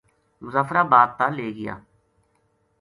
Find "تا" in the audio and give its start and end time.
1.17-1.27